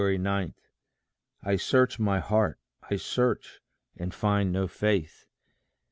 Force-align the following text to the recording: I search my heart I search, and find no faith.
I 1.43 1.57
search 1.57 1.99
my 1.99 2.19
heart 2.19 2.57
I 2.89 2.95
search, 2.95 3.61
and 3.95 4.11
find 4.11 4.51
no 4.51 4.67
faith. 4.67 5.27